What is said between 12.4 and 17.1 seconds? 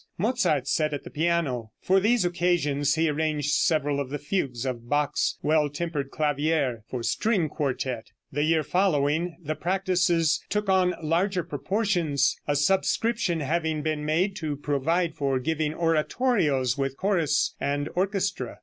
a subscription having been made to provide for giving oratorios with